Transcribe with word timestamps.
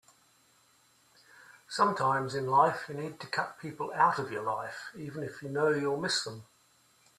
Sometimes 1.69 2.33
in 2.33 2.47
life 2.47 2.85
you 2.89 2.95
need 2.95 3.19
to 3.19 3.27
cut 3.27 3.59
people 3.59 3.93
out 3.93 4.17
of 4.17 4.31
your 4.31 4.41
life 4.41 4.89
even 4.97 5.21
if 5.21 5.43
you 5.43 5.49
know 5.49 5.69
you'll 5.69 5.99
miss 6.01 6.23
them. 6.23 6.43